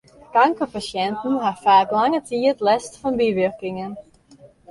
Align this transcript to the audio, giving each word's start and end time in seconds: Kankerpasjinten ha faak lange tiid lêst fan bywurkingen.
Kankerpasjinten 0.35 1.33
ha 1.43 1.51
faak 1.65 1.89
lange 1.97 2.19
tiid 2.31 2.57
lêst 2.67 2.93
fan 3.01 3.13
bywurkingen. 3.19 3.91